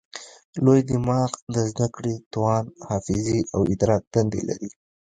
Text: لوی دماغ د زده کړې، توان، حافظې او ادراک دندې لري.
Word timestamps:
لوی 0.65 0.81
دماغ 0.89 1.31
د 1.53 1.55
زده 1.71 1.87
کړې، 1.95 2.15
توان، 2.33 2.65
حافظې 2.87 3.39
او 3.55 3.61
ادراک 3.73 4.03
دندې 4.13 4.41
لري. 4.49 4.69